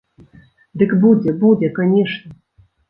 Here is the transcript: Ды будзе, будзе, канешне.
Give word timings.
Ды 0.81 0.89
будзе, 1.03 1.37
будзе, 1.45 1.71
канешне. 1.79 2.31